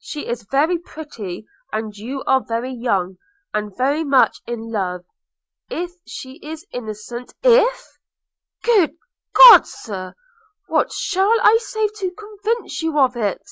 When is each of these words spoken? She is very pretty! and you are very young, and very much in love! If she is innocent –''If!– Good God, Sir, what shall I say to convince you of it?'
She 0.00 0.26
is 0.28 0.42
very 0.50 0.76
pretty! 0.76 1.46
and 1.72 1.96
you 1.96 2.22
are 2.24 2.44
very 2.44 2.70
young, 2.74 3.16
and 3.54 3.74
very 3.74 4.04
much 4.04 4.38
in 4.46 4.70
love! 4.70 5.02
If 5.70 5.92
she 6.06 6.32
is 6.42 6.66
innocent 6.72 7.32
–''If!– 7.42 7.98
Good 8.62 8.96
God, 9.32 9.66
Sir, 9.66 10.12
what 10.66 10.92
shall 10.92 11.32
I 11.40 11.56
say 11.58 11.88
to 11.88 12.10
convince 12.10 12.82
you 12.82 12.98
of 12.98 13.16
it?' 13.16 13.42